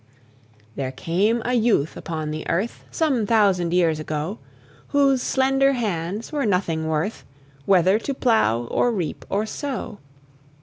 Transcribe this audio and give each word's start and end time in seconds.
(1819 0.73 1.41
91.) 1.41 1.43
There 1.43 1.53
came 1.53 1.55
a 1.55 1.61
youth 1.63 1.95
upon 1.95 2.31
the 2.31 2.49
earth, 2.49 2.85
Some 2.89 3.27
thousand 3.27 3.71
years 3.71 3.99
ago, 3.99 4.39
Whose 4.87 5.21
slender 5.21 5.73
hands 5.73 6.31
were 6.31 6.47
nothing 6.47 6.87
worth, 6.87 7.23
Whether 7.67 7.99
to 7.99 8.15
plow, 8.15 8.63
or 8.63 8.91
reap, 8.91 9.25
or 9.29 9.45
sow. 9.45 9.99